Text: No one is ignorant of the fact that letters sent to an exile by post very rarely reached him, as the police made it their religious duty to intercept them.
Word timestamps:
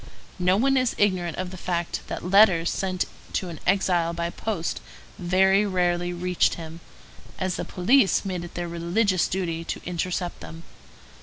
No 0.39 0.57
one 0.57 0.77
is 0.77 0.95
ignorant 0.97 1.37
of 1.37 1.51
the 1.51 1.57
fact 1.57 2.01
that 2.07 2.25
letters 2.25 2.71
sent 2.71 3.05
to 3.33 3.49
an 3.49 3.59
exile 3.67 4.13
by 4.13 4.31
post 4.31 4.81
very 5.19 5.63
rarely 5.63 6.11
reached 6.11 6.55
him, 6.55 6.79
as 7.37 7.55
the 7.55 7.65
police 7.65 8.25
made 8.25 8.43
it 8.43 8.55
their 8.55 8.67
religious 8.67 9.27
duty 9.27 9.63
to 9.65 9.79
intercept 9.85 10.39
them. 10.39 10.63